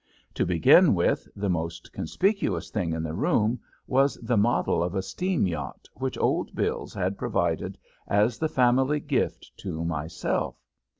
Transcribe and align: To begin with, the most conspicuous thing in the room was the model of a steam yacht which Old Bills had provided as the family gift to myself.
To 0.33 0.47
begin 0.47 0.95
with, 0.95 1.27
the 1.35 1.47
most 1.47 1.93
conspicuous 1.93 2.71
thing 2.71 2.91
in 2.91 3.03
the 3.03 3.13
room 3.13 3.59
was 3.85 4.15
the 4.15 4.35
model 4.35 4.81
of 4.81 4.95
a 4.95 5.01
steam 5.03 5.45
yacht 5.45 5.87
which 5.93 6.17
Old 6.17 6.55
Bills 6.55 6.91
had 6.95 7.19
provided 7.19 7.77
as 8.07 8.39
the 8.39 8.49
family 8.49 8.99
gift 8.99 9.51
to 9.57 9.85
myself. 9.85 10.55